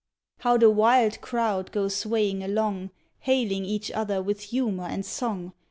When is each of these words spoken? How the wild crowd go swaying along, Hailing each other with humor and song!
How 0.39 0.57
the 0.57 0.71
wild 0.71 1.21
crowd 1.21 1.71
go 1.71 1.87
swaying 1.87 2.41
along, 2.43 2.89
Hailing 3.19 3.65
each 3.65 3.91
other 3.91 4.19
with 4.19 4.41
humor 4.45 4.85
and 4.85 5.05
song! 5.05 5.53